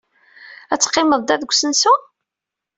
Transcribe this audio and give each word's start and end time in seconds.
Ad 0.73 0.79
teqqimed 0.81 1.21
da, 1.25 1.35
deg 1.41 1.51
usensu? 1.53 1.93